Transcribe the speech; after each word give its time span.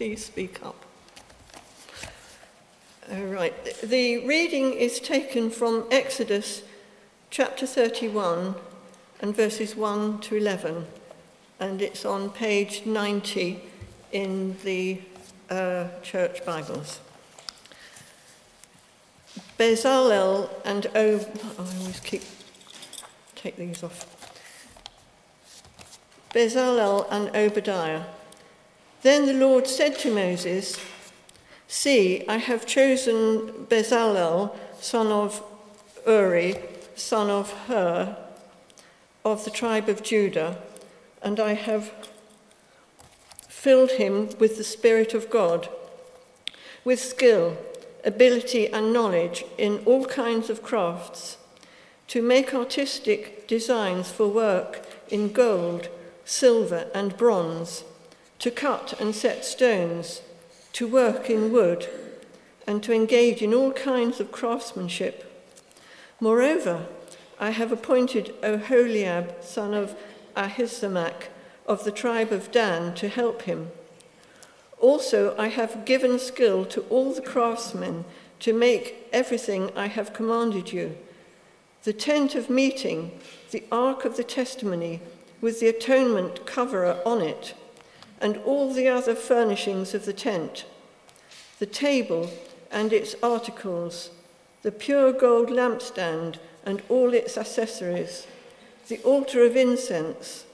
please 0.00 0.24
speak 0.24 0.64
up. 0.64 0.82
All 3.12 3.24
right. 3.24 3.52
The 3.82 4.26
reading 4.26 4.72
is 4.72 4.98
taken 4.98 5.50
from 5.50 5.84
Exodus 5.90 6.62
chapter 7.28 7.66
31 7.66 8.54
and 9.20 9.36
verses 9.36 9.76
1 9.76 10.20
to 10.20 10.36
11, 10.36 10.86
and 11.58 11.82
it's 11.82 12.06
on 12.06 12.30
page 12.30 12.86
90 12.86 13.60
in 14.12 14.56
the 14.64 15.02
uh, 15.50 15.88
church 16.02 16.46
Bibles. 16.46 17.00
Bezalel 19.58 20.48
and 20.64 20.86
I 20.94 21.26
always 21.58 22.00
keep 22.02 22.22
take 23.34 23.56
these 23.56 23.82
off. 23.82 24.06
Bezalel 26.32 27.06
and 27.10 27.36
Obadiah. 27.36 28.04
Then 29.02 29.26
the 29.26 29.34
Lord 29.34 29.66
said 29.66 29.98
to 30.00 30.14
Moses, 30.14 30.78
See, 31.66 32.24
I 32.28 32.36
have 32.36 32.66
chosen 32.66 33.66
Bezalel, 33.68 34.54
son 34.80 35.06
of 35.06 35.42
Uri, 36.06 36.56
son 36.96 37.30
of 37.30 37.52
Hur, 37.66 38.16
of 39.24 39.44
the 39.44 39.50
tribe 39.50 39.88
of 39.88 40.02
Judah, 40.02 40.58
and 41.22 41.40
I 41.40 41.54
have 41.54 41.92
filled 43.48 43.92
him 43.92 44.30
with 44.38 44.56
the 44.56 44.64
Spirit 44.64 45.14
of 45.14 45.30
God, 45.30 45.68
with 46.84 47.00
skill, 47.00 47.56
ability, 48.04 48.68
and 48.68 48.92
knowledge 48.92 49.44
in 49.56 49.82
all 49.86 50.04
kinds 50.06 50.50
of 50.50 50.62
crafts, 50.62 51.38
to 52.08 52.20
make 52.20 52.52
artistic 52.52 53.46
designs 53.46 54.10
for 54.10 54.26
work 54.26 54.84
in 55.08 55.32
gold, 55.32 55.88
silver, 56.24 56.90
and 56.94 57.16
bronze, 57.16 57.84
to 58.40 58.50
cut 58.50 58.98
and 59.00 59.14
set 59.14 59.44
stones 59.44 60.22
to 60.72 60.86
work 60.86 61.28
in 61.28 61.52
wood, 61.52 61.88
and 62.66 62.82
to 62.82 62.92
engage 62.92 63.42
in 63.42 63.52
all 63.52 63.72
kinds 63.72 64.20
of 64.20 64.32
craftsmanship. 64.32 65.26
Moreover, 66.20 66.86
I 67.38 67.50
have 67.50 67.72
appointed 67.72 68.34
Oholiab, 68.42 69.42
son 69.42 69.74
of 69.74 69.96
Ahisamach, 70.36 71.28
of 71.66 71.84
the 71.84 71.92
tribe 71.92 72.32
of 72.32 72.50
Dan, 72.52 72.94
to 72.94 73.08
help 73.08 73.42
him. 73.42 73.70
Also, 74.78 75.36
I 75.36 75.48
have 75.48 75.84
given 75.84 76.18
skill 76.18 76.64
to 76.66 76.82
all 76.82 77.12
the 77.12 77.20
craftsmen 77.20 78.04
to 78.40 78.52
make 78.52 79.08
everything 79.12 79.70
I 79.76 79.86
have 79.86 80.12
commanded 80.12 80.72
you 80.72 80.96
the 81.82 81.92
tent 81.94 82.34
of 82.34 82.50
meeting, 82.50 83.10
the 83.52 83.64
ark 83.72 84.04
of 84.04 84.18
the 84.18 84.24
testimony, 84.24 85.00
with 85.40 85.60
the 85.60 85.68
atonement 85.68 86.44
coverer 86.44 87.00
on 87.06 87.22
it 87.22 87.54
and 88.20 88.36
all 88.38 88.72
the 88.72 88.88
other 88.88 89.14
furnishings 89.14 89.94
of 89.94 90.04
the 90.04 90.12
tent, 90.12 90.64
the 91.58 91.66
table 91.66 92.30
and 92.70 92.92
its 92.92 93.14
articles, 93.22 94.10
the 94.62 94.72
pure 94.72 95.12
gold 95.12 95.48
lampstand 95.48 96.36
and 96.64 96.82
all 96.88 97.14
its 97.14 97.38
accessories, 97.38 98.26
the 98.88 98.98
altar 98.98 99.44
of 99.44 99.56
incense, 99.56 100.44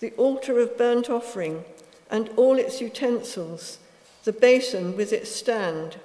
the 0.00 0.12
altar 0.12 0.58
of 0.58 0.76
burnt 0.76 1.08
offering, 1.08 1.64
and 2.10 2.28
all 2.36 2.58
its 2.58 2.80
utensils, 2.80 3.78
the 4.24 4.32
basin 4.32 4.96
with 4.96 5.12
its 5.12 5.30
stand, 5.30 5.96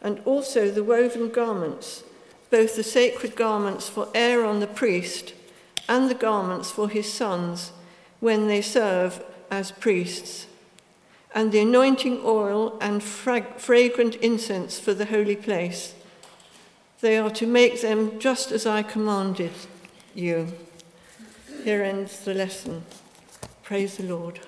and 0.00 0.20
also 0.24 0.70
the 0.70 0.84
woven 0.84 1.28
garments, 1.28 2.04
both 2.50 2.76
the 2.76 2.84
sacred 2.84 3.34
garments 3.34 3.88
for 3.88 4.08
Aaron 4.14 4.60
the 4.60 4.66
priest 4.66 5.34
and 5.88 6.08
the 6.08 6.14
garments 6.14 6.70
for 6.70 6.88
his 6.88 7.12
sons 7.12 7.72
when 8.20 8.46
they 8.48 8.62
serve 8.62 9.22
as 9.50 9.70
priests, 9.70 10.46
and 11.34 11.52
the 11.52 11.60
anointing 11.60 12.20
oil 12.24 12.76
and 12.80 13.02
fragrant 13.02 14.14
incense 14.16 14.78
for 14.78 14.94
the 14.94 15.06
holy 15.06 15.36
place. 15.36 15.94
They 17.00 17.16
are 17.18 17.30
to 17.30 17.46
make 17.46 17.80
them 17.80 18.18
just 18.18 18.50
as 18.50 18.66
I 18.66 18.82
commanded 18.82 19.52
you. 20.14 20.52
Here 21.64 21.82
ends 21.82 22.20
the 22.20 22.34
lesson. 22.34 22.84
Praise 23.62 23.98
the 23.98 24.04
Lord. 24.04 24.40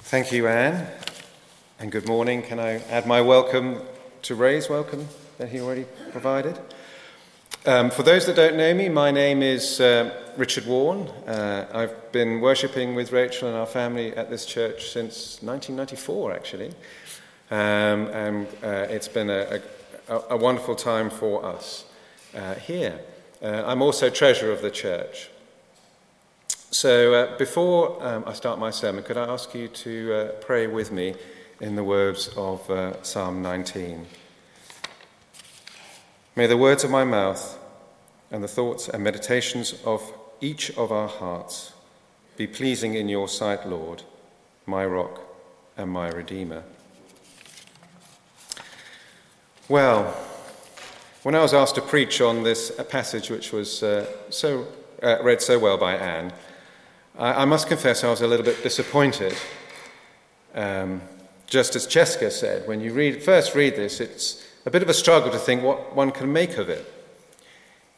Thank 0.00 0.30
you, 0.30 0.46
Anne 0.46 1.01
and 1.82 1.90
good 1.90 2.06
morning. 2.06 2.42
Can 2.42 2.60
I 2.60 2.74
add 2.90 3.08
my 3.08 3.20
welcome 3.20 3.82
to 4.22 4.36
Ray's 4.36 4.70
welcome 4.70 5.08
that 5.38 5.48
he 5.48 5.58
already 5.58 5.84
provided? 6.12 6.56
Um, 7.66 7.90
for 7.90 8.04
those 8.04 8.24
that 8.26 8.36
don't 8.36 8.56
know 8.56 8.72
me, 8.72 8.88
my 8.88 9.10
name 9.10 9.42
is 9.42 9.80
uh, 9.80 10.14
Richard 10.36 10.64
Warren. 10.64 11.08
Uh, 11.26 11.66
I've 11.74 12.12
been 12.12 12.40
worshipping 12.40 12.94
with 12.94 13.10
Rachel 13.10 13.48
and 13.48 13.56
our 13.56 13.66
family 13.66 14.14
at 14.14 14.30
this 14.30 14.46
church 14.46 14.92
since 14.92 15.42
1994, 15.42 16.32
actually. 16.32 16.68
Um, 17.50 18.06
and 18.12 18.46
uh, 18.62 18.86
it's 18.88 19.08
been 19.08 19.28
a, 19.28 19.60
a, 20.08 20.20
a, 20.30 20.36
wonderful 20.36 20.76
time 20.76 21.10
for 21.10 21.44
us 21.44 21.84
uh, 22.32 22.54
here. 22.54 23.00
Uh, 23.42 23.64
I'm 23.66 23.82
also 23.82 24.08
treasurer 24.08 24.52
of 24.52 24.62
the 24.62 24.70
church. 24.70 25.30
So 26.70 27.12
uh, 27.12 27.38
before 27.38 28.00
um, 28.06 28.22
I 28.24 28.34
start 28.34 28.60
my 28.60 28.70
sermon, 28.70 29.02
could 29.02 29.16
I 29.16 29.28
ask 29.28 29.52
you 29.52 29.66
to 29.66 30.30
pray 30.42 30.68
with 30.68 30.92
me? 30.92 31.16
In 31.62 31.76
the 31.76 31.84
words 31.84 32.28
of 32.36 32.68
uh, 32.68 33.00
Psalm 33.04 33.40
19. 33.40 34.04
May 36.34 36.48
the 36.48 36.56
words 36.56 36.82
of 36.82 36.90
my 36.90 37.04
mouth 37.04 37.56
and 38.32 38.42
the 38.42 38.48
thoughts 38.48 38.88
and 38.88 39.04
meditations 39.04 39.80
of 39.84 40.02
each 40.40 40.76
of 40.76 40.90
our 40.90 41.06
hearts 41.06 41.72
be 42.36 42.48
pleasing 42.48 42.94
in 42.94 43.08
your 43.08 43.28
sight, 43.28 43.64
Lord, 43.68 44.02
my 44.66 44.84
rock 44.84 45.20
and 45.76 45.88
my 45.88 46.08
redeemer. 46.08 46.64
Well, 49.68 50.16
when 51.22 51.36
I 51.36 51.42
was 51.42 51.54
asked 51.54 51.76
to 51.76 51.82
preach 51.82 52.20
on 52.20 52.42
this 52.42 52.72
passage, 52.88 53.30
which 53.30 53.52
was 53.52 53.84
uh, 53.84 54.06
so 54.30 54.66
uh, 55.00 55.22
read 55.22 55.40
so 55.40 55.60
well 55.60 55.78
by 55.78 55.94
Anne, 55.94 56.32
I, 57.16 57.42
I, 57.42 57.44
must 57.44 57.68
confess 57.68 58.02
I 58.02 58.10
was 58.10 58.20
a 58.20 58.26
little 58.26 58.44
bit 58.44 58.64
disappointed. 58.64 59.36
Um, 60.56 61.00
just 61.52 61.76
as 61.76 61.86
Cheska 61.86 62.32
said, 62.32 62.66
when 62.66 62.80
you 62.80 62.94
read, 62.94 63.22
first 63.22 63.54
read 63.54 63.76
this, 63.76 64.00
it's 64.00 64.42
a 64.64 64.70
bit 64.70 64.82
of 64.82 64.88
a 64.88 64.94
struggle 64.94 65.30
to 65.30 65.38
think 65.38 65.62
what 65.62 65.94
one 65.94 66.10
can 66.10 66.32
make 66.32 66.56
of 66.56 66.70
it. 66.70 66.90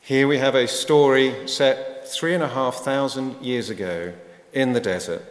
Here 0.00 0.26
we 0.26 0.38
have 0.38 0.56
a 0.56 0.66
story 0.66 1.46
set 1.46 2.08
three 2.08 2.34
and 2.34 2.42
a 2.42 2.48
half 2.48 2.78
thousand 2.78 3.40
years 3.40 3.70
ago 3.70 4.12
in 4.52 4.72
the 4.72 4.80
desert 4.80 5.22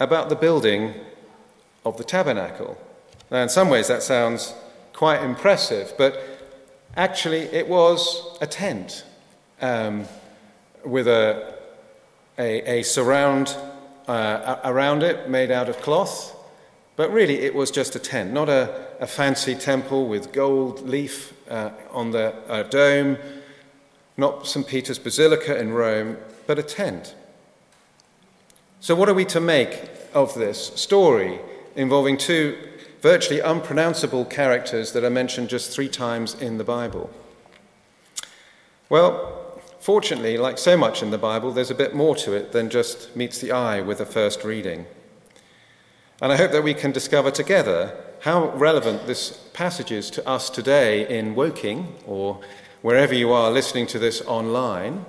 about 0.00 0.30
the 0.30 0.36
building 0.36 0.94
of 1.84 1.98
the 1.98 2.02
tabernacle. 2.02 2.78
Now, 3.30 3.42
in 3.42 3.50
some 3.50 3.68
ways, 3.68 3.88
that 3.88 4.02
sounds 4.02 4.54
quite 4.94 5.22
impressive, 5.22 5.92
but 5.98 6.18
actually, 6.96 7.40
it 7.40 7.68
was 7.68 8.38
a 8.40 8.46
tent 8.46 9.04
um, 9.60 10.06
with 10.82 11.06
a, 11.06 11.58
a, 12.38 12.78
a 12.78 12.82
surround 12.82 13.54
uh, 14.08 14.60
around 14.64 15.02
it 15.02 15.28
made 15.28 15.50
out 15.50 15.68
of 15.68 15.76
cloth 15.82 16.38
but 16.96 17.10
really, 17.12 17.38
it 17.38 17.54
was 17.54 17.70
just 17.70 17.96
a 17.96 17.98
tent, 17.98 18.32
not 18.32 18.48
a, 18.48 18.86
a 19.00 19.06
fancy 19.06 19.54
temple 19.54 20.06
with 20.06 20.32
gold 20.32 20.86
leaf 20.88 21.32
uh, 21.48 21.70
on 21.90 22.10
the 22.10 22.34
uh, 22.48 22.64
dome, 22.64 23.16
not 24.16 24.46
St. 24.46 24.66
Peter's 24.66 24.98
Basilica 24.98 25.58
in 25.58 25.72
Rome, 25.72 26.18
but 26.46 26.58
a 26.58 26.62
tent. 26.62 27.14
So, 28.80 28.94
what 28.94 29.08
are 29.08 29.14
we 29.14 29.24
to 29.26 29.40
make 29.40 29.88
of 30.12 30.34
this 30.34 30.66
story 30.74 31.40
involving 31.76 32.18
two 32.18 32.58
virtually 33.00 33.40
unpronounceable 33.40 34.24
characters 34.24 34.92
that 34.92 35.02
are 35.02 35.10
mentioned 35.10 35.48
just 35.48 35.70
three 35.70 35.88
times 35.88 36.34
in 36.34 36.58
the 36.58 36.64
Bible? 36.64 37.10
Well, 38.88 39.60
fortunately, 39.80 40.36
like 40.36 40.58
so 40.58 40.76
much 40.76 41.02
in 41.02 41.10
the 41.10 41.18
Bible, 41.18 41.52
there's 41.52 41.70
a 41.70 41.74
bit 41.74 41.94
more 41.94 42.14
to 42.16 42.34
it 42.34 42.52
than 42.52 42.68
just 42.68 43.16
meets 43.16 43.38
the 43.38 43.50
eye 43.50 43.80
with 43.80 44.00
a 44.00 44.06
first 44.06 44.44
reading. 44.44 44.84
And 46.22 46.30
I 46.30 46.36
hope 46.36 46.52
that 46.52 46.62
we 46.62 46.72
can 46.72 46.92
discover 46.92 47.32
together 47.32 47.96
how 48.20 48.50
relevant 48.50 49.08
this 49.08 49.32
passage 49.54 49.90
is 49.90 50.08
to 50.10 50.26
us 50.26 50.50
today 50.50 51.08
in 51.08 51.34
Woking 51.34 51.96
or 52.06 52.40
wherever 52.80 53.12
you 53.12 53.32
are 53.32 53.50
listening 53.50 53.88
to 53.88 53.98
this 53.98 54.22
online, 54.22 55.04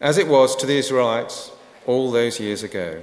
as 0.00 0.18
it 0.18 0.28
was 0.28 0.54
to 0.56 0.66
the 0.66 0.76
Israelites 0.76 1.50
all 1.86 2.12
those 2.12 2.38
years 2.38 2.62
ago. 2.62 3.02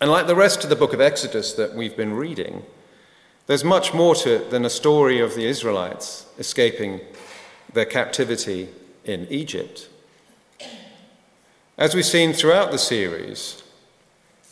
And 0.00 0.10
like 0.10 0.26
the 0.26 0.34
rest 0.34 0.64
of 0.64 0.70
the 0.70 0.76
book 0.76 0.94
of 0.94 1.02
Exodus 1.02 1.52
that 1.52 1.74
we've 1.74 1.98
been 1.98 2.14
reading, 2.14 2.62
there's 3.46 3.62
much 3.62 3.92
more 3.92 4.14
to 4.14 4.36
it 4.36 4.50
than 4.50 4.64
a 4.64 4.70
story 4.70 5.20
of 5.20 5.34
the 5.34 5.44
Israelites 5.44 6.24
escaping 6.38 7.02
their 7.74 7.84
captivity 7.84 8.70
in 9.04 9.26
Egypt. 9.28 9.90
As 11.76 11.94
we've 11.94 12.06
seen 12.06 12.32
throughout 12.32 12.72
the 12.72 12.78
series, 12.78 13.63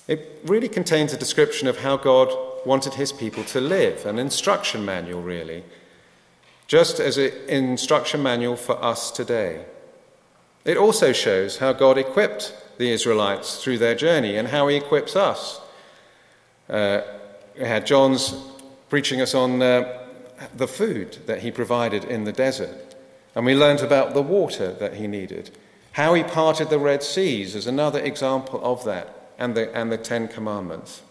it 0.08 0.40
really 0.44 0.68
contains 0.68 1.12
a 1.12 1.16
description 1.16 1.68
of 1.68 1.78
how 1.78 1.96
God 1.96 2.28
wanted 2.66 2.94
his 2.94 3.12
people 3.12 3.44
to 3.44 3.60
live, 3.60 4.06
an 4.06 4.18
instruction 4.18 4.84
manual, 4.84 5.22
really. 5.22 5.64
just 6.72 7.00
as 7.00 7.18
an 7.18 7.30
instruction 7.48 8.22
manual 8.22 8.56
for 8.56 8.82
us 8.82 9.10
today. 9.10 9.62
It 10.64 10.78
also 10.78 11.12
shows 11.12 11.58
how 11.58 11.74
God 11.74 11.98
equipped 11.98 12.56
the 12.78 12.90
Israelites 12.90 13.62
through 13.62 13.76
their 13.76 13.94
journey 13.94 14.36
and 14.36 14.48
how 14.48 14.68
he 14.68 14.76
equips 14.76 15.14
us. 15.14 15.60
Uh, 16.70 17.02
we 17.58 17.64
had 17.64 17.84
John's 17.84 18.34
preaching 18.88 19.20
us 19.20 19.34
on 19.34 19.60
uh, 19.60 20.06
the 20.54 20.66
food 20.66 21.18
that 21.26 21.40
he 21.40 21.50
provided 21.50 22.04
in 22.04 22.24
the 22.24 22.32
desert, 22.32 22.94
and 23.34 23.44
we 23.44 23.54
learned 23.54 23.80
about 23.80 24.14
the 24.14 24.22
water 24.22 24.72
that 24.72 24.94
he 24.94 25.06
needed. 25.06 25.50
How 25.92 26.14
he 26.14 26.22
parted 26.22 26.70
the 26.70 26.78
Red 26.78 27.02
Seas 27.02 27.54
is 27.54 27.66
another 27.66 28.00
example 28.00 28.60
of 28.64 28.82
that, 28.84 29.21
and 29.42 29.56
the, 29.56 29.76
and 29.76 29.90
the 29.90 29.98
Ten 29.98 30.28
Commandments. 30.28 31.02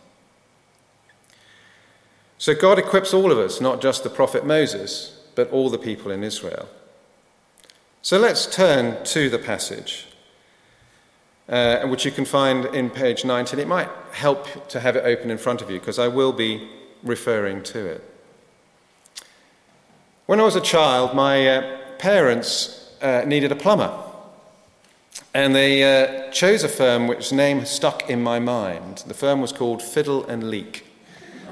So 2.38 2.56
God 2.56 2.80
equips 2.80 3.14
all 3.14 3.30
of 3.30 3.38
us, 3.38 3.60
not 3.60 3.82
just 3.82 4.04
the 4.04 4.10
prophet 4.10 4.46
Moses, 4.46 5.22
but 5.36 5.52
all 5.52 5.70
the 5.70 5.78
people 5.78 6.12
in 6.12 6.24
Israel. 6.24 6.70
So 8.02 8.18
let's 8.18 8.46
turn 8.48 9.04
to 9.04 9.30
the 9.30 9.38
passage, 9.38 10.08
uh, 11.50 11.82
which 11.88 12.06
you 12.06 12.12
can 12.12 12.24
find 12.24 12.66
in 12.68 12.90
page 12.90 13.26
19. 13.26 13.60
It 13.60 13.68
might 13.68 13.90
help 14.14 14.70
to 14.70 14.80
have 14.80 14.96
it 14.96 15.04
open 15.06 15.30
in 15.30 15.38
front 15.38 15.62
of 15.62 15.70
you 15.70 15.78
because 15.78 16.00
I 16.00 16.08
will 16.08 16.32
be 16.32 16.70
referring 17.04 17.64
to 17.64 17.86
it. 17.86 18.04
When 20.26 20.40
I 20.40 20.44
was 20.44 20.56
a 20.56 20.62
child, 20.62 21.14
my 21.14 21.48
uh, 21.48 21.78
parents 22.00 22.90
uh, 23.02 23.24
needed 23.28 23.52
a 23.52 23.56
plumber. 23.56 24.11
And 25.34 25.56
they 25.56 25.84
uh, 25.84 26.30
chose 26.32 26.64
a 26.64 26.68
firm 26.68 27.08
which 27.08 27.32
name 27.32 27.64
stuck 27.66 28.10
in 28.10 28.22
my 28.22 28.40
mind. 28.40 29.04
The 29.08 29.14
firm 29.14 29.40
was 29.40 29.54
called 29.54 29.82
Fiddle 29.82 30.26
and 30.26 30.50
Leak, 30.50 30.86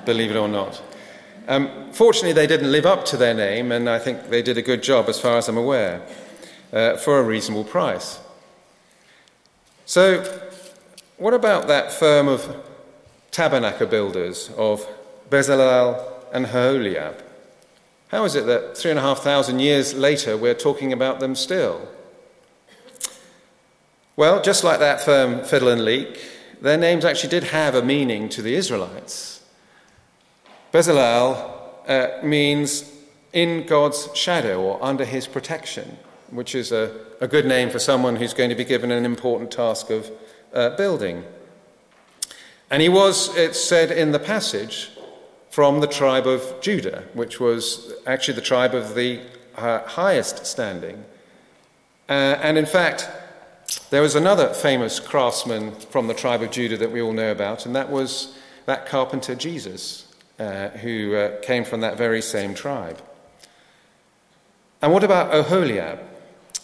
believe 0.05 0.31
it 0.31 0.35
or 0.35 0.49
not. 0.49 0.81
Um, 1.47 1.91
fortunately, 1.93 2.33
they 2.33 2.45
didn't 2.45 2.71
live 2.71 2.85
up 2.85 3.05
to 3.05 3.17
their 3.17 3.33
name, 3.33 3.71
and 3.71 3.89
I 3.89 3.97
think 3.97 4.29
they 4.29 4.41
did 4.41 4.57
a 4.57 4.61
good 4.61 4.83
job 4.83 5.07
as 5.07 5.19
far 5.19 5.37
as 5.37 5.47
I'm 5.47 5.57
aware 5.57 6.01
uh, 6.73 6.97
for 6.97 7.19
a 7.19 7.23
reasonable 7.23 7.63
price. 7.63 8.19
So, 9.85 10.23
what 11.17 11.33
about 11.33 11.67
that 11.67 11.91
firm 11.91 12.27
of 12.27 12.63
tabernacle 13.31 13.87
builders 13.87 14.51
of 14.57 14.85
Bezalel 15.29 16.05
and 16.33 16.45
Aholiab? 16.45 17.23
How 18.09 18.25
is 18.25 18.35
it 18.35 18.45
that 18.45 18.77
three 18.77 18.91
and 18.91 18.99
a 18.99 19.03
half 19.03 19.19
thousand 19.19 19.59
years 19.59 19.93
later 19.93 20.35
we're 20.35 20.53
talking 20.53 20.91
about 20.91 21.19
them 21.19 21.33
still? 21.33 21.87
Well, 24.19 24.41
just 24.41 24.65
like 24.65 24.79
that 24.79 24.99
firm 24.99 25.45
Fiddle 25.45 25.69
and 25.69 25.85
Leak, 25.85 26.19
their 26.59 26.75
names 26.75 27.05
actually 27.05 27.29
did 27.29 27.45
have 27.45 27.73
a 27.73 27.81
meaning 27.81 28.27
to 28.35 28.41
the 28.41 28.53
Israelites. 28.53 29.41
Bezalel 30.73 31.37
uh, 31.87 32.21
means 32.21 32.91
in 33.31 33.65
God's 33.65 34.09
shadow 34.13 34.61
or 34.61 34.83
under 34.83 35.05
his 35.05 35.25
protection 35.25 35.97
which 36.31 36.53
is 36.53 36.73
a, 36.73 36.93
a 37.21 37.29
good 37.29 37.45
name 37.45 37.69
for 37.69 37.79
someone 37.79 38.17
who's 38.17 38.33
going 38.33 38.49
to 38.49 38.55
be 38.55 38.65
given 38.65 38.91
an 38.91 39.05
important 39.05 39.51
task 39.51 39.89
of 39.89 40.11
uh, 40.53 40.75
building. 40.75 41.23
And 42.69 42.81
he 42.81 42.89
was, 42.89 43.33
it's 43.37 43.57
said 43.59 43.89
in 43.89 44.11
the 44.11 44.19
passage, 44.19 44.91
from 45.49 45.79
the 45.79 45.87
tribe 45.87 46.27
of 46.27 46.59
Judah, 46.59 47.05
which 47.13 47.39
was 47.39 47.93
actually 48.05 48.35
the 48.35 48.41
tribe 48.41 48.75
of 48.75 48.95
the 48.95 49.21
uh, 49.55 49.79
highest 49.87 50.45
standing. 50.45 51.05
Uh, 52.09 52.35
and 52.41 52.57
in 52.57 52.65
fact, 52.65 53.09
there 53.89 54.01
was 54.01 54.15
another 54.15 54.53
famous 54.53 54.99
craftsman 54.99 55.71
from 55.71 56.07
the 56.07 56.13
tribe 56.13 56.41
of 56.41 56.51
Judah 56.51 56.77
that 56.77 56.91
we 56.91 57.01
all 57.01 57.13
know 57.13 57.31
about, 57.31 57.65
and 57.65 57.75
that 57.75 57.89
was 57.89 58.37
that 58.65 58.85
carpenter 58.85 59.35
Jesus, 59.35 60.07
uh, 60.39 60.69
who 60.69 61.15
uh, 61.15 61.41
came 61.41 61.63
from 61.63 61.81
that 61.81 61.97
very 61.97 62.21
same 62.21 62.53
tribe. 62.53 63.01
And 64.81 64.93
what 64.93 65.03
about 65.03 65.33
Aholiab? 65.33 65.99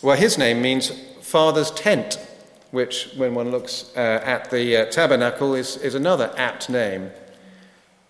Well, 0.01 0.15
his 0.15 0.37
name 0.37 0.61
means 0.61 0.89
father's 1.21 1.71
tent, 1.71 2.19
which, 2.71 3.09
when 3.15 3.35
one 3.35 3.51
looks 3.51 3.91
uh, 3.95 4.21
at 4.23 4.51
the 4.51 4.77
uh, 4.77 4.85
tabernacle, 4.85 5.55
is, 5.55 5.77
is 5.77 5.95
another 5.95 6.33
apt 6.37 6.69
name. 6.69 7.11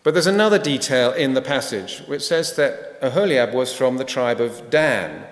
But 0.04 0.14
there's 0.14 0.28
another 0.28 0.60
detail 0.60 1.12
in 1.14 1.34
the 1.34 1.42
passage 1.42 2.04
which 2.06 2.22
says 2.22 2.56
that 2.58 2.98
Aholiab 3.02 3.54
was 3.54 3.74
from 3.74 3.98
the 3.98 4.04
tribe 4.04 4.40
of 4.40 4.70
Dan. 4.70 5.26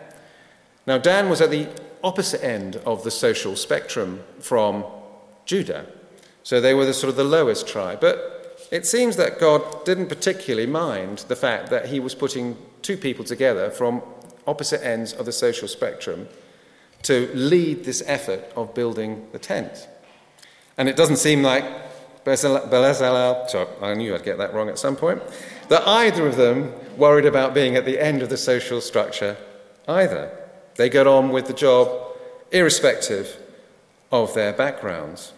Now, 0.88 0.98
Dan 0.98 1.30
was 1.30 1.42
at 1.42 1.52
the 1.52 1.68
opposite 2.04 2.44
end 2.44 2.76
of 2.86 3.04
the 3.04 3.12
social 3.12 3.56
spectrum 3.56 4.24
from 4.40 4.84
Judah. 5.46 5.86
So 6.44 6.60
they 6.60 6.74
were 6.74 6.86
the 6.86 6.94
sort 6.94 7.10
of 7.10 7.16
the 7.16 7.24
lowest 7.24 7.68
tribe. 7.68 8.02
But 8.02 8.68
it 8.72 8.86
seems 8.86 9.16
that 9.18 9.40
God 9.40 9.86
didn't 9.86 10.08
particularly 10.08 10.68
mind 10.68 11.20
the 11.28 11.36
fact 11.36 11.70
that 11.70 11.88
he 11.88 12.00
was 12.00 12.16
putting 12.16 12.58
two 12.82 12.98
people 12.98 13.24
together 13.24 13.70
from 13.70 14.02
opposite 14.46 14.84
ends 14.86 15.14
of 15.14 15.26
the 15.26 15.32
social 15.32 15.68
spectrum 15.68 16.28
to 17.04 17.30
lead 17.34 17.86
this 17.86 18.04
effort 18.06 18.44
of 18.56 18.74
building 18.74 19.28
the 19.32 19.40
tent. 19.40 19.88
And 20.78 20.90
it 20.90 20.96
doesn't 20.96 21.18
seem 21.18 21.44
like 21.44 21.64
I 22.26 22.36
knew 23.96 24.16
I'd 24.16 24.24
get 24.24 24.38
that 24.38 24.54
wrong 24.54 24.70
at 24.70 24.80
some 24.80 24.96
point, 24.96 25.22
that 25.68 25.86
either 25.86 26.26
of 26.26 26.38
them 26.38 26.74
worried 26.98 27.26
about 27.26 27.54
being 27.54 27.76
at 27.76 27.86
the 27.86 28.00
end 28.00 28.22
of 28.22 28.30
the 28.30 28.38
social 28.38 28.80
structure 28.80 29.36
either. 29.88 30.32
They 30.76 30.90
get 30.90 31.08
on 31.08 31.30
with 31.30 31.48
the 31.48 31.54
job 31.54 31.90
irrespective 32.52 33.38
of 34.12 34.34
their 34.34 34.54
backgrounds. 34.54 35.34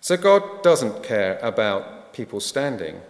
So 0.00 0.16
God 0.16 0.62
doesn't 0.62 1.02
care 1.02 1.38
about 1.40 2.12
people 2.12 2.40
standing. 2.40 3.00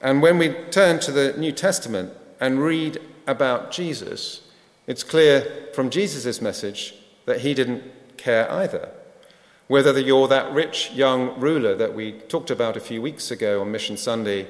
And 0.00 0.20
when 0.20 0.38
we 0.38 0.50
turn 0.70 0.98
to 1.00 1.12
the 1.12 1.34
New 1.38 1.52
Testament 1.52 2.12
and 2.40 2.60
read 2.60 2.98
about 3.26 3.70
Jesus, 3.70 4.42
it's 4.86 5.02
clear 5.02 5.68
from 5.72 5.90
Jesus' 5.90 6.40
message 6.40 6.94
that 7.24 7.40
he 7.40 7.54
didn't 7.54 7.84
care 8.16 8.50
either. 8.50 8.90
Whether 9.68 9.98
you're 9.98 10.28
that 10.28 10.52
rich 10.52 10.92
young 10.92 11.38
ruler 11.40 11.74
that 11.74 11.94
we 11.94 12.12
talked 12.12 12.50
about 12.50 12.76
a 12.76 12.80
few 12.80 13.02
weeks 13.02 13.30
ago 13.30 13.60
on 13.60 13.72
Mission 13.72 13.96
Sunday, 13.96 14.46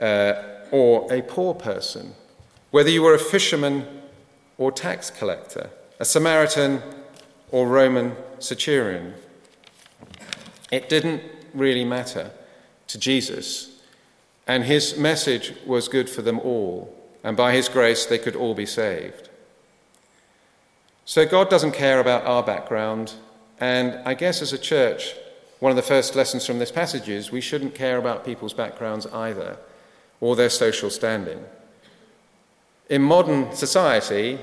uh, 0.00 0.34
or 0.72 1.12
a 1.12 1.22
poor 1.22 1.54
person, 1.54 2.14
whether 2.72 2.90
you 2.90 3.02
were 3.02 3.14
a 3.14 3.18
fisherman 3.18 3.86
or 4.58 4.72
tax 4.72 5.10
collector, 5.10 5.70
a 6.00 6.04
Samaritan 6.04 6.82
or 7.50 7.68
Roman 7.68 8.16
centurion, 8.40 9.14
it 10.72 10.88
didn't 10.88 11.22
really 11.54 11.84
matter 11.84 12.32
to 12.88 12.98
Jesus. 12.98 13.78
And 14.46 14.64
his 14.64 14.96
message 14.96 15.52
was 15.66 15.86
good 15.86 16.10
for 16.10 16.22
them 16.22 16.40
all, 16.40 16.92
and 17.22 17.36
by 17.36 17.52
his 17.52 17.68
grace 17.68 18.06
they 18.06 18.18
could 18.18 18.34
all 18.34 18.54
be 18.54 18.66
saved. 18.66 19.28
So 21.04 21.26
God 21.26 21.50
doesn't 21.50 21.72
care 21.72 22.00
about 22.00 22.24
our 22.24 22.42
background, 22.42 23.12
and 23.60 24.00
I 24.06 24.14
guess 24.14 24.40
as 24.40 24.52
a 24.54 24.58
church, 24.58 25.14
one 25.60 25.70
of 25.70 25.76
the 25.76 25.82
first 25.82 26.16
lessons 26.16 26.46
from 26.46 26.58
this 26.58 26.72
passage 26.72 27.08
is 27.08 27.30
we 27.30 27.40
shouldn't 27.42 27.74
care 27.74 27.98
about 27.98 28.24
people's 28.24 28.54
backgrounds 28.54 29.06
either, 29.06 29.58
or 30.20 30.36
their 30.36 30.50
social 30.50 30.88
standing. 30.88 31.44
In 32.92 33.00
modern 33.00 33.54
society, 33.54 34.38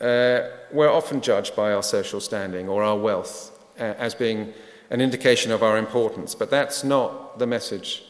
uh, 0.00 0.42
we're 0.70 0.88
often 0.88 1.20
judged 1.20 1.56
by 1.56 1.72
our 1.72 1.82
social 1.82 2.20
standing 2.20 2.68
or 2.68 2.84
our 2.84 2.96
wealth 2.96 3.50
uh, 3.76 3.82
as 3.98 4.14
being 4.14 4.52
an 4.90 5.00
indication 5.00 5.50
of 5.50 5.64
our 5.64 5.76
importance, 5.76 6.32
but 6.32 6.48
that's 6.48 6.84
not 6.84 7.40
the 7.40 7.46
message 7.48 8.04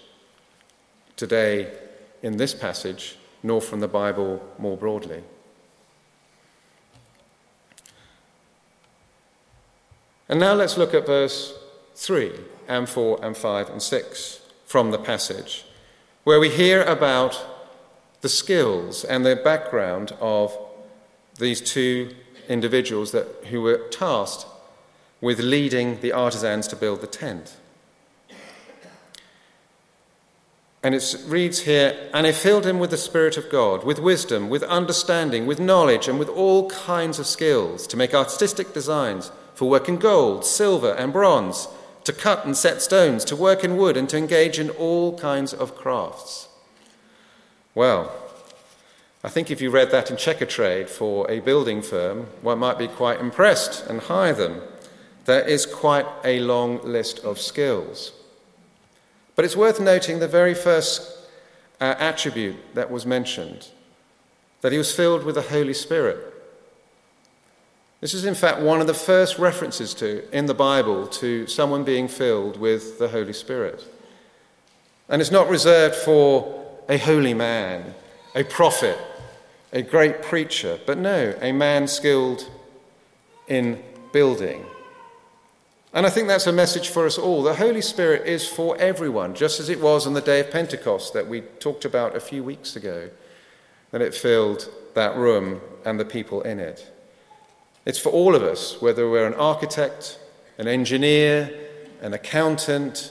today 1.16 1.72
in 2.22 2.36
this 2.36 2.52
passage, 2.52 3.16
nor 3.42 3.62
from 3.62 3.80
the 3.80 3.88
Bible 3.88 4.46
more 4.58 4.76
broadly. 4.76 5.22
And 10.28 10.38
now 10.38 10.52
let's 10.52 10.76
look 10.76 10.92
at 10.92 11.06
verse 11.06 11.54
3 11.94 12.32
and 12.68 12.86
4 12.86 13.20
and 13.22 13.34
5 13.34 13.70
and 13.70 13.80
6 13.80 14.40
from 14.66 14.90
the 14.90 14.98
passage, 14.98 15.64
where 16.24 16.38
we 16.38 16.50
hear 16.50 16.82
about 16.82 17.57
the 18.20 18.28
skills 18.28 19.04
and 19.04 19.24
the 19.24 19.36
background 19.36 20.12
of 20.20 20.56
these 21.38 21.60
two 21.60 22.14
individuals 22.48 23.12
that, 23.12 23.26
who 23.50 23.62
were 23.62 23.78
tasked 23.90 24.46
with 25.20 25.40
leading 25.40 26.00
the 26.00 26.12
artisans 26.12 26.66
to 26.68 26.76
build 26.76 27.00
the 27.00 27.06
tent. 27.06 27.56
And 30.82 30.94
it 30.94 31.16
reads 31.26 31.60
here, 31.60 32.08
and 32.14 32.24
he 32.24 32.32
filled 32.32 32.64
him 32.64 32.78
with 32.78 32.90
the 32.90 32.96
Spirit 32.96 33.36
of 33.36 33.50
God, 33.50 33.84
with 33.84 33.98
wisdom, 33.98 34.48
with 34.48 34.62
understanding, 34.62 35.44
with 35.44 35.58
knowledge, 35.58 36.06
and 36.06 36.20
with 36.20 36.28
all 36.28 36.70
kinds 36.70 37.18
of 37.18 37.26
skills 37.26 37.86
to 37.88 37.96
make 37.96 38.14
artistic 38.14 38.72
designs 38.72 39.32
for 39.54 39.68
work 39.68 39.88
in 39.88 39.96
gold, 39.96 40.44
silver, 40.44 40.92
and 40.92 41.12
bronze, 41.12 41.66
to 42.04 42.12
cut 42.12 42.44
and 42.44 42.56
set 42.56 42.80
stones, 42.80 43.24
to 43.24 43.34
work 43.34 43.64
in 43.64 43.76
wood, 43.76 43.96
and 43.96 44.08
to 44.08 44.16
engage 44.16 44.60
in 44.60 44.70
all 44.70 45.18
kinds 45.18 45.52
of 45.52 45.74
crafts. 45.74 46.47
Well, 47.78 48.12
I 49.22 49.28
think 49.28 49.52
if 49.52 49.60
you 49.60 49.70
read 49.70 49.92
that 49.92 50.10
in 50.10 50.16
Checkatrade 50.16 50.88
for 50.88 51.30
a 51.30 51.38
building 51.38 51.80
firm, 51.80 52.26
one 52.42 52.58
might 52.58 52.76
be 52.76 52.88
quite 52.88 53.20
impressed 53.20 53.86
and 53.86 54.00
hire 54.00 54.34
them. 54.34 54.62
There 55.26 55.46
is 55.46 55.64
quite 55.64 56.04
a 56.24 56.40
long 56.40 56.82
list 56.82 57.20
of 57.20 57.38
skills. 57.38 58.10
But 59.36 59.44
it's 59.44 59.54
worth 59.54 59.78
noting 59.78 60.18
the 60.18 60.26
very 60.26 60.54
first 60.54 61.18
uh, 61.80 61.94
attribute 62.00 62.56
that 62.74 62.90
was 62.90 63.06
mentioned 63.06 63.68
that 64.60 64.72
he 64.72 64.78
was 64.78 64.92
filled 64.92 65.22
with 65.22 65.36
the 65.36 65.42
Holy 65.42 65.72
Spirit. 65.72 66.34
This 68.00 68.12
is, 68.12 68.24
in 68.24 68.34
fact, 68.34 68.58
one 68.58 68.80
of 68.80 68.88
the 68.88 68.92
first 68.92 69.38
references 69.38 69.94
to 69.94 70.28
in 70.36 70.46
the 70.46 70.52
Bible 70.52 71.06
to 71.22 71.46
someone 71.46 71.84
being 71.84 72.08
filled 72.08 72.56
with 72.58 72.98
the 72.98 73.10
Holy 73.10 73.32
Spirit. 73.32 73.84
And 75.08 75.22
it's 75.22 75.30
not 75.30 75.48
reserved 75.48 75.94
for 75.94 76.58
a 76.88 76.98
holy 76.98 77.34
man, 77.34 77.94
a 78.34 78.44
prophet, 78.44 78.98
a 79.72 79.82
great 79.82 80.22
preacher, 80.22 80.78
but 80.86 80.98
no, 80.98 81.34
a 81.40 81.52
man 81.52 81.86
skilled 81.86 82.48
in 83.46 83.82
building. 84.12 84.64
And 85.92 86.06
I 86.06 86.10
think 86.10 86.28
that's 86.28 86.46
a 86.46 86.52
message 86.52 86.88
for 86.88 87.06
us 87.06 87.18
all. 87.18 87.42
The 87.42 87.54
Holy 87.54 87.80
Spirit 87.80 88.26
is 88.26 88.46
for 88.46 88.76
everyone, 88.76 89.34
just 89.34 89.58
as 89.58 89.68
it 89.68 89.80
was 89.80 90.06
on 90.06 90.12
the 90.12 90.20
day 90.20 90.40
of 90.40 90.50
Pentecost 90.50 91.14
that 91.14 91.26
we 91.26 91.40
talked 91.40 91.84
about 91.84 92.14
a 92.14 92.20
few 92.20 92.44
weeks 92.44 92.76
ago, 92.76 93.10
that 93.90 94.02
it 94.02 94.14
filled 94.14 94.68
that 94.94 95.16
room 95.16 95.60
and 95.84 95.98
the 95.98 96.04
people 96.04 96.42
in 96.42 96.60
it. 96.60 96.92
It's 97.86 97.98
for 97.98 98.10
all 98.10 98.34
of 98.34 98.42
us, 98.42 98.82
whether 98.82 99.08
we're 99.08 99.26
an 99.26 99.34
architect, 99.34 100.18
an 100.58 100.68
engineer, 100.68 101.50
an 102.02 102.12
accountant, 102.12 103.10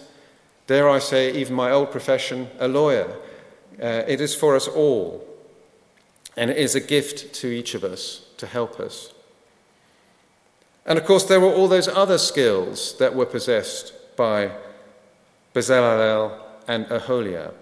dare 0.67 0.87
I 0.87 0.99
say, 0.99 1.33
even 1.33 1.55
my 1.55 1.71
old 1.71 1.91
profession, 1.91 2.47
a 2.59 2.67
lawyer. 2.67 3.11
Uh, 3.81 4.03
it 4.07 4.21
is 4.21 4.33
for 4.33 4.55
us 4.55 4.67
all. 4.67 5.25
And 6.35 6.49
it 6.49 6.57
is 6.57 6.75
a 6.75 6.79
gift 6.79 7.33
to 7.35 7.47
each 7.47 7.73
of 7.73 7.83
us 7.83 8.25
to 8.37 8.47
help 8.47 8.79
us. 8.79 9.13
And 10.85 10.97
of 10.97 11.05
course, 11.05 11.25
there 11.25 11.39
were 11.39 11.53
all 11.53 11.67
those 11.67 11.87
other 11.87 12.17
skills 12.17 12.97
that 12.97 13.15
were 13.15 13.25
possessed 13.25 13.93
by 14.15 14.51
Bezalel 15.53 16.39
and 16.67 16.89
Aholiab. 16.89 17.53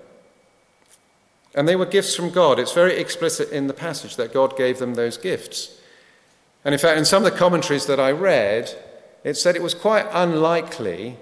And 1.55 1.67
they 1.67 1.75
were 1.75 1.85
gifts 1.85 2.15
from 2.15 2.31
God. 2.31 2.59
It's 2.59 2.73
very 2.73 2.97
explicit 2.97 3.49
in 3.49 3.67
the 3.67 3.73
passage 3.73 4.17
that 4.17 4.33
God 4.33 4.57
gave 4.57 4.77
them 4.77 4.95
those 4.95 5.17
gifts. 5.17 5.79
And 6.65 6.73
in 6.73 6.79
fact, 6.79 6.97
in 6.97 7.05
some 7.05 7.25
of 7.25 7.31
the 7.31 7.37
commentaries 7.37 7.85
that 7.85 7.99
I 7.99 8.11
read, 8.11 8.75
it 9.23 9.35
said 9.35 9.55
it 9.55 9.63
was 9.63 9.73
quite 9.73 10.05
unlikely 10.11 11.17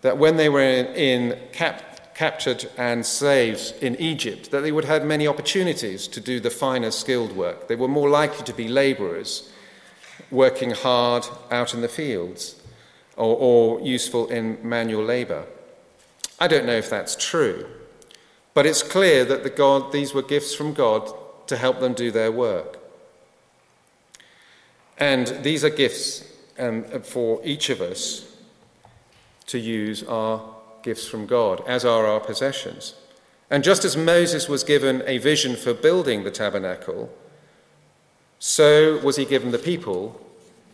that 0.00 0.18
when 0.18 0.36
they 0.36 0.48
were 0.48 0.60
in, 0.60 0.86
in 0.94 1.38
cap, 1.52 1.93
captured 2.14 2.70
and 2.76 3.04
slaves 3.04 3.72
in 3.80 3.96
Egypt, 3.96 4.50
that 4.50 4.60
they 4.60 4.72
would 4.72 4.84
have 4.84 5.04
many 5.04 5.26
opportunities 5.26 6.06
to 6.08 6.20
do 6.20 6.40
the 6.40 6.50
finer 6.50 6.90
skilled 6.90 7.34
work. 7.36 7.68
They 7.68 7.76
were 7.76 7.88
more 7.88 8.08
likely 8.08 8.44
to 8.44 8.52
be 8.52 8.68
laborers, 8.68 9.50
working 10.30 10.70
hard 10.70 11.26
out 11.50 11.74
in 11.74 11.80
the 11.80 11.88
fields, 11.88 12.56
or, 13.16 13.36
or 13.36 13.80
useful 13.80 14.28
in 14.28 14.58
manual 14.62 15.04
labor. 15.04 15.44
I 16.38 16.48
don't 16.48 16.66
know 16.66 16.76
if 16.76 16.90
that's 16.90 17.16
true, 17.16 17.66
but 18.54 18.66
it's 18.66 18.82
clear 18.82 19.24
that 19.24 19.42
the 19.42 19.50
God, 19.50 19.92
these 19.92 20.14
were 20.14 20.22
gifts 20.22 20.54
from 20.54 20.72
God 20.72 21.12
to 21.48 21.56
help 21.56 21.80
them 21.80 21.94
do 21.94 22.10
their 22.10 22.32
work. 22.32 22.78
And 24.98 25.26
these 25.42 25.64
are 25.64 25.70
gifts 25.70 26.24
um, 26.58 26.84
for 27.02 27.40
each 27.44 27.70
of 27.70 27.80
us 27.80 28.30
to 29.46 29.58
use 29.58 30.02
our 30.04 30.53
gifts 30.84 31.08
from 31.08 31.26
God, 31.26 31.60
as 31.66 31.84
are 31.84 32.06
our 32.06 32.20
possessions. 32.20 32.94
And 33.50 33.64
just 33.64 33.84
as 33.84 33.96
Moses 33.96 34.48
was 34.48 34.62
given 34.62 35.02
a 35.06 35.18
vision 35.18 35.56
for 35.56 35.74
building 35.74 36.22
the 36.22 36.30
tabernacle, 36.30 37.12
so 38.38 38.98
was 38.98 39.16
he 39.16 39.24
given 39.24 39.50
the 39.50 39.58
people 39.58 40.20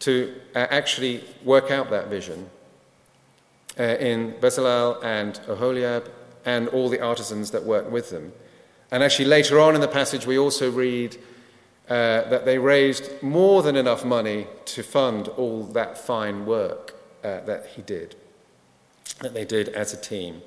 to 0.00 0.34
uh, 0.54 0.66
actually 0.70 1.24
work 1.44 1.70
out 1.70 1.90
that 1.90 2.08
vision 2.08 2.50
uh, 3.78 3.82
in 3.82 4.32
Bezalel 4.34 5.02
and 5.04 5.34
Oholiab 5.46 6.10
and 6.44 6.68
all 6.68 6.88
the 6.88 7.00
artisans 7.00 7.50
that 7.50 7.64
worked 7.64 7.90
with 7.90 8.10
them. 8.10 8.32
And 8.90 9.02
actually, 9.02 9.26
later 9.26 9.60
on 9.60 9.74
in 9.74 9.80
the 9.80 9.88
passage, 9.88 10.26
we 10.26 10.38
also 10.38 10.70
read 10.70 11.16
uh, 11.88 12.28
that 12.28 12.44
they 12.44 12.58
raised 12.58 13.22
more 13.22 13.62
than 13.62 13.76
enough 13.76 14.04
money 14.04 14.46
to 14.64 14.82
fund 14.82 15.28
all 15.28 15.64
that 15.64 15.98
fine 15.98 16.46
work 16.46 16.94
uh, 17.22 17.40
that 17.40 17.66
he 17.74 17.82
did, 17.82 18.16
that 19.18 19.34
they 19.34 19.44
did 19.44 19.68
as 19.70 19.92
a 19.92 19.96
team. 19.96 20.42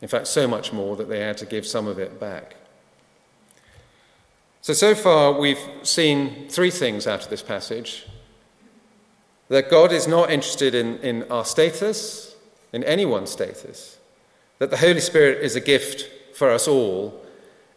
In 0.00 0.08
fact, 0.08 0.26
so 0.26 0.46
much 0.46 0.72
more 0.72 0.96
that 0.96 1.08
they 1.08 1.20
had 1.20 1.36
to 1.38 1.46
give 1.46 1.66
some 1.66 1.86
of 1.86 1.98
it 1.98 2.20
back. 2.20 2.56
So, 4.62 4.72
so 4.72 4.94
far, 4.94 5.32
we've 5.32 5.60
seen 5.82 6.48
three 6.48 6.70
things 6.70 7.06
out 7.06 7.22
of 7.24 7.30
this 7.30 7.42
passage 7.42 8.06
that 9.48 9.70
God 9.70 9.92
is 9.92 10.08
not 10.08 10.30
interested 10.30 10.74
in, 10.74 10.98
in 10.98 11.22
our 11.30 11.44
status, 11.44 12.34
in 12.72 12.82
anyone's 12.82 13.30
status, 13.30 13.98
that 14.58 14.70
the 14.70 14.76
Holy 14.76 15.00
Spirit 15.00 15.42
is 15.42 15.54
a 15.54 15.60
gift 15.60 16.10
for 16.36 16.50
us 16.50 16.66
all, 16.66 17.24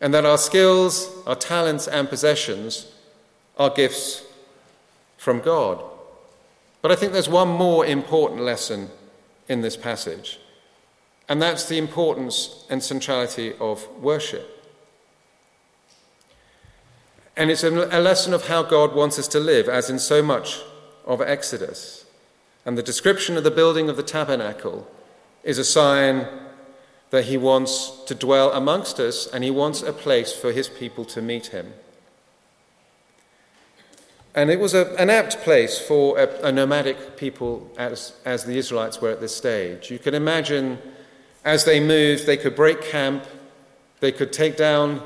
and 0.01 0.13
that 0.13 0.25
our 0.25 0.37
skills, 0.37 1.09
our 1.27 1.35
talents, 1.35 1.87
and 1.87 2.09
possessions 2.09 2.91
are 3.57 3.69
gifts 3.69 4.23
from 5.17 5.41
God. 5.41 5.83
But 6.81 6.91
I 6.91 6.95
think 6.95 7.13
there's 7.13 7.29
one 7.29 7.49
more 7.49 7.85
important 7.85 8.41
lesson 8.41 8.89
in 9.49 9.61
this 9.61 9.75
passage, 9.75 10.39
and 11.27 11.41
that's 11.41 11.67
the 11.67 11.77
importance 11.77 12.65
and 12.69 12.81
centrality 12.81 13.53
of 13.59 13.85
worship. 13.97 14.55
And 17.35 17.49
it's 17.49 17.63
a 17.63 17.69
lesson 17.69 18.33
of 18.33 18.47
how 18.47 18.63
God 18.63 18.93
wants 18.93 19.17
us 19.17 19.27
to 19.29 19.39
live, 19.39 19.67
as 19.67 19.89
in 19.89 19.99
so 19.99 20.21
much 20.21 20.61
of 21.05 21.21
Exodus. 21.21 22.05
And 22.65 22.77
the 22.77 22.83
description 22.83 23.37
of 23.37 23.43
the 23.43 23.51
building 23.51 23.89
of 23.89 23.97
the 23.97 24.03
tabernacle 24.03 24.85
is 25.43 25.57
a 25.57 25.63
sign 25.63 26.27
that 27.09 27.25
he 27.25 27.37
wants 27.37 28.03
to 28.05 28.13
dwell 28.13 28.51
amongst 28.51 28.99
us 28.99 29.25
and 29.25 29.43
he 29.43 29.51
wants 29.51 29.81
a 29.81 29.93
place 29.93 30.33
for 30.33 30.51
his 30.51 30.69
people 30.69 31.05
to 31.05 31.21
meet 31.21 31.47
him. 31.47 31.73
And 34.35 34.49
it 34.49 34.59
was 34.59 34.73
a, 34.73 34.95
an 34.95 35.09
apt 35.09 35.39
place 35.39 35.79
for 35.79 36.19
a, 36.19 36.47
a 36.47 36.51
nomadic 36.51 37.17
people 37.17 37.69
as, 37.77 38.13
as 38.25 38.45
the 38.45 38.57
Israelites 38.57 39.01
were 39.01 39.09
at 39.09 39.21
this 39.21 39.35
stage. 39.35 39.89
You 39.89 39.99
can 39.99 40.13
imagine 40.13 40.79
as 41.43 41.65
they 41.65 41.79
moved, 41.79 42.25
they 42.25 42.37
could 42.37 42.55
break 42.55 42.81
camp, 42.81 43.25
they 43.99 44.11
could 44.11 44.31
take 44.31 44.55
down 44.55 45.01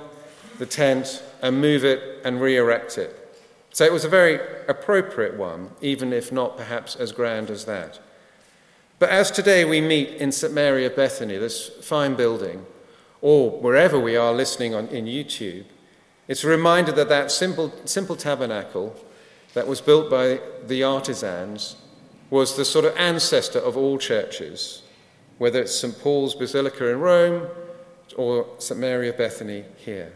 the 0.59 0.65
tent 0.65 1.23
and 1.41 1.61
move 1.61 1.85
it 1.85 2.21
and 2.23 2.41
re 2.41 2.57
erect 2.57 2.97
it. 2.97 3.19
So 3.71 3.85
it 3.85 3.91
was 3.91 4.05
a 4.05 4.09
very 4.09 4.39
appropriate 4.67 5.35
one, 5.35 5.71
even 5.81 6.13
if 6.13 6.31
not 6.31 6.57
perhaps 6.57 6.95
as 6.95 7.11
grand 7.11 7.49
as 7.49 7.65
that. 7.65 7.99
But 8.99 9.09
as 9.09 9.31
today 9.31 9.65
we 9.65 9.81
meet 9.81 10.09
in 10.09 10.31
St. 10.31 10.53
Mary 10.53 10.85
of 10.85 10.95
Bethany, 10.95 11.37
this 11.37 11.69
fine 11.81 12.15
building, 12.15 12.65
or 13.21 13.49
wherever 13.49 13.99
we 13.99 14.15
are 14.15 14.31
listening 14.31 14.75
on, 14.75 14.87
in 14.89 15.05
YouTube, 15.05 15.65
it's 16.27 16.43
a 16.43 16.47
reminder 16.47 16.91
that 16.91 17.09
that 17.09 17.31
simple, 17.31 17.73
simple 17.85 18.15
tabernacle 18.15 18.95
that 19.53 19.67
was 19.67 19.81
built 19.81 20.09
by 20.09 20.39
the 20.67 20.83
artisans 20.83 21.75
was 22.29 22.57
the 22.57 22.65
sort 22.65 22.85
of 22.85 22.95
ancestor 22.97 23.59
of 23.59 23.77
all 23.77 23.97
churches, 23.97 24.81
whether 25.37 25.61
it's 25.61 25.75
St. 25.75 25.97
Paul's 25.99 26.35
Basilica 26.35 26.89
in 26.89 26.99
Rome 26.99 27.47
or 28.17 28.47
St. 28.57 28.79
Mary 28.79 29.09
of 29.09 29.17
Bethany 29.17 29.65
here. 29.77 30.13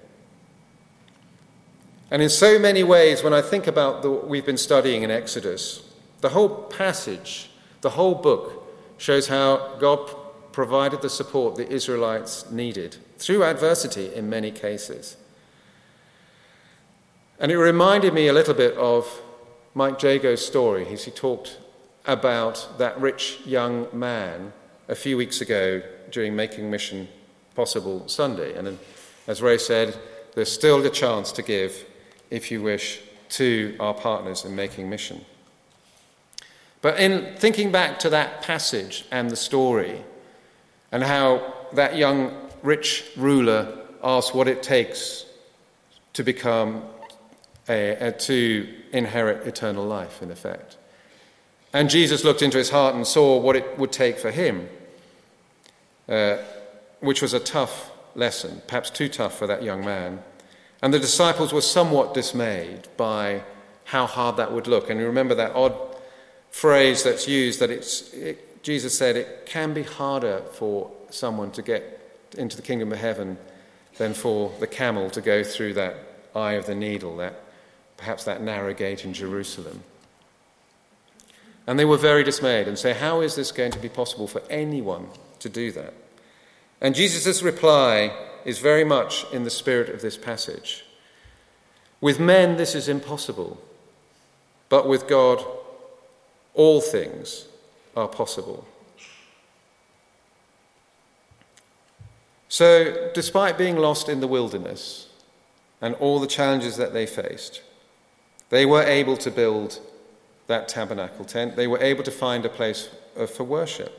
And 2.09 2.21
in 2.21 2.29
so 2.29 2.57
many 2.57 2.83
ways, 2.83 3.21
when 3.21 3.33
I 3.33 3.41
think 3.41 3.67
about 3.67 4.03
what 4.03 4.27
we've 4.27 4.45
been 4.45 4.57
studying 4.57 5.03
in 5.03 5.11
Exodus, 5.11 5.83
the 6.21 6.29
whole 6.29 6.49
passage, 6.49 7.49
the 7.81 7.91
whole 7.91 8.15
book, 8.15 8.63
shows 8.97 9.27
how 9.27 9.75
God 9.79 10.09
provided 10.51 11.01
the 11.01 11.09
support 11.09 11.55
the 11.55 11.69
Israelites 11.69 12.49
needed 12.49 12.97
through 13.19 13.43
adversity 13.43 14.13
in 14.13 14.29
many 14.29 14.49
cases. 14.49 15.17
And 17.39 17.51
it 17.51 17.57
reminded 17.57 18.13
me 18.13 18.27
a 18.27 18.33
little 18.33 18.55
bit 18.55 18.75
of 18.77 19.21
Mike 19.77 19.99
Jago's 19.99 20.43
story 20.43 20.91
as 20.91 21.05
he 21.05 21.11
talked 21.11 21.59
about 22.07 22.67
that 22.79 22.99
rich 22.99 23.37
young 23.45 23.87
man 23.93 24.51
a 24.87 24.95
few 24.95 25.15
weeks 25.15 25.39
ago 25.39 25.83
during 26.09 26.35
Making 26.35 26.71
Mission 26.71 27.07
Possible 27.53 28.07
Sunday. 28.07 28.57
And 28.57 28.79
as 29.27 29.39
Ray 29.39 29.59
said, 29.59 29.95
there's 30.33 30.51
still 30.51 30.83
a 30.83 30.89
chance 30.89 31.31
to 31.33 31.43
give, 31.43 31.85
if 32.31 32.49
you 32.49 32.63
wish, 32.63 33.01
to 33.29 33.75
our 33.79 33.93
partners 33.93 34.45
in 34.45 34.55
Making 34.55 34.89
Mission. 34.89 35.23
But 36.81 36.99
in 36.99 37.35
thinking 37.35 37.71
back 37.71 37.99
to 37.99 38.09
that 38.09 38.41
passage 38.41 39.05
and 39.11 39.29
the 39.29 39.35
story, 39.35 40.03
and 40.91 41.03
how 41.03 41.53
that 41.73 41.95
young 41.95 42.35
rich 42.63 43.11
ruler 43.15 43.77
asked 44.03 44.33
what 44.33 44.47
it 44.47 44.63
takes 44.63 45.27
to 46.13 46.23
become 46.23 46.81
a, 47.69 47.91
a, 48.07 48.11
to 48.11 48.67
inherit 48.93 49.47
eternal 49.47 49.85
life, 49.85 50.21
in 50.21 50.31
effect. 50.31 50.77
And 51.73 51.89
Jesus 51.89 52.23
looked 52.23 52.41
into 52.41 52.57
his 52.57 52.69
heart 52.69 52.95
and 52.95 53.05
saw 53.05 53.37
what 53.37 53.55
it 53.55 53.77
would 53.77 53.91
take 53.91 54.17
for 54.17 54.31
him, 54.31 54.69
uh, 56.07 56.37
which 57.01 57.21
was 57.21 57.33
a 57.33 57.39
tough 57.39 57.91
lesson, 58.15 58.61
perhaps 58.67 58.89
too 58.89 59.09
tough 59.09 59.37
for 59.37 59.47
that 59.47 59.63
young 59.63 59.83
man. 59.83 60.23
And 60.81 60.93
the 60.93 60.99
disciples 60.99 61.53
were 61.53 61.61
somewhat 61.61 62.13
dismayed 62.13 62.87
by 62.97 63.43
how 63.85 64.05
hard 64.05 64.37
that 64.37 64.51
would 64.51 64.67
look. 64.67 64.89
And 64.89 64.99
you 64.99 65.05
remember 65.05 65.35
that 65.35 65.55
odd 65.55 65.75
phrase 66.51 67.03
that's 67.03 67.27
used 67.27 67.59
that 67.59 67.69
it's, 67.69 68.13
it, 68.13 68.63
Jesus 68.63 68.97
said 68.97 69.15
it 69.15 69.45
can 69.45 69.73
be 69.73 69.83
harder 69.83 70.41
for 70.53 70.91
someone 71.09 71.51
to 71.51 71.61
get 71.61 71.93
into 72.37 72.55
the 72.55 72.61
kingdom 72.61 72.91
of 72.91 72.99
heaven 72.99 73.37
than 73.97 74.13
for 74.13 74.51
the 74.59 74.67
camel 74.67 75.09
to 75.11 75.21
go 75.21 75.43
through 75.43 75.73
that 75.73 75.95
eye 76.35 76.53
of 76.53 76.65
the 76.65 76.75
needle, 76.75 77.17
that 77.17 77.41
perhaps 77.97 78.23
that 78.23 78.41
narrow 78.41 78.73
gate 78.73 79.03
in 79.03 79.13
Jerusalem. 79.13 79.83
And 81.65 81.77
they 81.77 81.85
were 81.85 81.97
very 81.97 82.23
dismayed 82.23 82.67
and 82.67 82.79
say, 82.79 82.93
How 82.93 83.21
is 83.21 83.35
this 83.35 83.51
going 83.51 83.71
to 83.71 83.79
be 83.79 83.89
possible 83.89 84.27
for 84.27 84.41
anyone 84.49 85.07
to 85.39 85.49
do 85.49 85.71
that? 85.73 85.93
And 86.79 86.95
Jesus' 86.95 87.41
reply 87.41 88.15
is 88.45 88.59
very 88.59 88.83
much 88.83 89.25
in 89.33 89.43
the 89.43 89.49
spirit 89.49 89.89
of 89.89 90.01
this 90.01 90.15
passage. 90.15 90.85
With 91.99 92.19
men, 92.19 92.57
this 92.57 92.75
is 92.75 92.87
impossible, 92.87 93.59
but 94.69 94.87
with 94.87 95.07
God, 95.07 95.43
all 96.53 96.79
things 96.79 97.47
are 97.95 98.07
possible. 98.07 98.67
So, 102.49 103.11
despite 103.13 103.57
being 103.57 103.75
lost 103.75 104.07
in 104.07 104.19
the 104.21 104.27
wilderness 104.27 105.09
and 105.81 105.95
all 105.95 106.19
the 106.19 106.27
challenges 106.27 106.77
that 106.77 106.93
they 106.93 107.05
faced, 107.05 107.61
they 108.49 108.65
were 108.65 108.83
able 108.83 109.17
to 109.17 109.31
build 109.31 109.79
that 110.47 110.67
tabernacle 110.67 111.25
tent. 111.25 111.55
They 111.55 111.67
were 111.67 111.81
able 111.81 112.03
to 112.03 112.11
find 112.11 112.45
a 112.45 112.49
place 112.49 112.89
uh, 113.17 113.25
for 113.27 113.43
worship. 113.43 113.93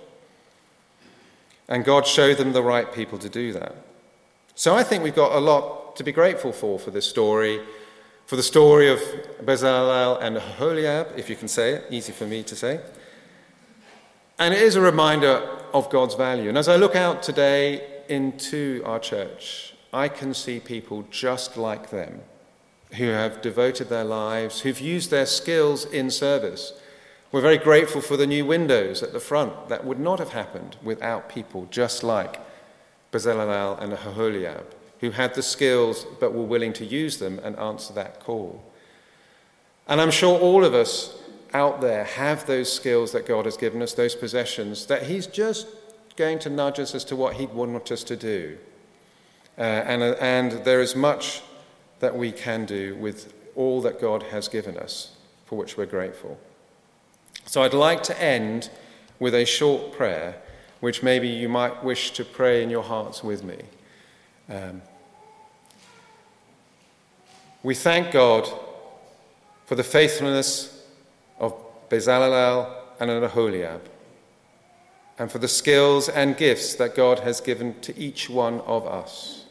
And 1.68 1.84
God 1.84 2.06
showed 2.06 2.38
them 2.38 2.52
the 2.52 2.62
right 2.62 2.90
people 2.92 3.18
to 3.18 3.28
do 3.28 3.52
that. 3.52 3.76
So 4.54 4.74
I 4.74 4.82
think 4.82 5.04
we've 5.04 5.14
got 5.14 5.32
a 5.32 5.40
lot 5.40 5.96
to 5.96 6.04
be 6.04 6.12
grateful 6.12 6.52
for 6.52 6.78
for 6.78 6.90
this 6.90 7.06
story, 7.06 7.60
for 8.26 8.36
the 8.36 8.42
story 8.42 8.88
of 8.88 8.98
Bezalel 9.44 10.20
and 10.22 10.36
Aholiab, 10.38 11.08
if 11.16 11.28
you 11.28 11.36
can 11.36 11.48
say 11.48 11.74
it, 11.74 11.84
easy 11.90 12.12
for 12.12 12.26
me 12.26 12.42
to 12.44 12.56
say. 12.56 12.80
And 14.38 14.54
it 14.54 14.62
is 14.62 14.76
a 14.76 14.80
reminder 14.80 15.42
of 15.74 15.90
God's 15.90 16.14
value. 16.14 16.48
And 16.48 16.56
as 16.56 16.68
I 16.68 16.76
look 16.76 16.96
out 16.96 17.22
today 17.22 18.02
into 18.08 18.82
our 18.86 18.98
church, 18.98 19.74
I 19.92 20.08
can 20.08 20.32
see 20.32 20.60
people 20.60 21.04
just 21.10 21.56
like 21.56 21.90
them 21.90 22.20
who 22.96 23.08
have 23.08 23.42
devoted 23.42 23.88
their 23.88 24.04
lives, 24.04 24.60
who've 24.60 24.80
used 24.80 25.10
their 25.10 25.26
skills 25.26 25.84
in 25.84 26.10
service. 26.10 26.72
We're 27.30 27.42
very 27.42 27.58
grateful 27.58 28.00
for 28.00 28.16
the 28.16 28.26
new 28.26 28.46
windows 28.46 29.02
at 29.02 29.12
the 29.12 29.20
front. 29.20 29.68
That 29.68 29.84
would 29.84 30.00
not 30.00 30.18
have 30.18 30.30
happened 30.30 30.76
without 30.82 31.28
people 31.28 31.68
just 31.70 32.02
like 32.02 32.40
Bezalel 33.12 33.80
and 33.82 33.92
Aholiab, 33.92 34.74
who 35.00 35.10
had 35.10 35.34
the 35.34 35.42
skills 35.42 36.06
but 36.20 36.32
were 36.32 36.44
willing 36.44 36.72
to 36.74 36.86
use 36.86 37.18
them 37.18 37.38
and 37.44 37.58
answer 37.58 37.92
that 37.94 38.20
call. 38.20 38.62
And 39.86 40.00
I'm 40.00 40.10
sure 40.10 40.38
all 40.38 40.64
of 40.64 40.74
us 40.74 41.14
out 41.54 41.80
there 41.80 42.04
have 42.04 42.46
those 42.46 42.72
skills 42.72 43.12
that 43.12 43.26
God 43.26 43.44
has 43.44 43.56
given 43.56 43.82
us, 43.82 43.94
those 43.94 44.14
possessions, 44.14 44.86
that 44.86 45.04
He's 45.04 45.26
just 45.26 45.66
going 46.16 46.38
to 46.40 46.50
nudge 46.50 46.78
us 46.78 46.94
as 46.94 47.04
to 47.06 47.16
what 47.16 47.34
He'd 47.34 47.52
want 47.52 47.90
us 47.90 48.04
to 48.04 48.16
do. 48.16 48.58
Uh, 49.56 49.62
and, 49.62 50.02
uh, 50.02 50.14
and 50.20 50.52
there 50.64 50.80
is 50.80 50.94
much 50.94 51.42
that 52.00 52.16
we 52.16 52.32
can 52.32 52.64
do 52.64 52.94
with 52.96 53.32
all 53.54 53.80
that 53.82 54.00
God 54.00 54.22
has 54.24 54.48
given 54.48 54.76
us, 54.76 55.16
for 55.46 55.58
which 55.58 55.76
we're 55.76 55.86
grateful. 55.86 56.38
So 57.46 57.62
I'd 57.62 57.74
like 57.74 58.02
to 58.04 58.22
end 58.22 58.70
with 59.18 59.34
a 59.34 59.44
short 59.44 59.92
prayer, 59.92 60.40
which 60.80 61.02
maybe 61.02 61.28
you 61.28 61.48
might 61.48 61.82
wish 61.82 62.12
to 62.12 62.24
pray 62.24 62.62
in 62.62 62.70
your 62.70 62.84
hearts 62.84 63.24
with 63.24 63.42
me. 63.42 63.58
Um, 64.48 64.82
we 67.62 67.74
thank 67.74 68.12
God 68.12 68.48
for 69.66 69.74
the 69.74 69.82
faithfulness 69.82 70.84
of 71.38 71.54
Bezalel 71.88 72.72
and 73.00 73.10
Aholiab, 73.10 73.82
and 75.18 75.32
for 75.32 75.38
the 75.38 75.48
skills 75.48 76.08
and 76.08 76.36
gifts 76.36 76.74
that 76.76 76.94
God 76.94 77.20
has 77.20 77.40
given 77.40 77.80
to 77.80 77.98
each 77.98 78.30
one 78.30 78.60
of 78.60 78.86
us. 78.86 79.44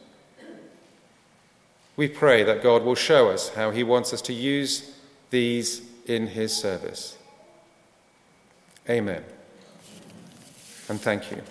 We 1.98 2.08
pray 2.08 2.44
that 2.44 2.64
God 2.64 2.84
will 2.84 2.96
show 2.96 3.30
us 3.30 3.50
how 3.50 3.72
He 3.72 3.84
wants 3.84 4.14
us 4.14 4.22
to 4.24 4.34
use 4.34 4.94
these 5.32 5.82
in 6.06 6.28
His 6.28 6.56
service. 6.56 7.18
Amen. 8.90 9.24
And 10.88 11.02
thank 11.02 11.30
you. 11.32 11.42